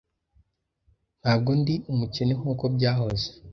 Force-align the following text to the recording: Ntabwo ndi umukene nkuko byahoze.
Ntabwo 1.21 1.51
ndi 1.59 1.75
umukene 1.91 2.33
nkuko 2.39 2.63
byahoze. 2.75 3.27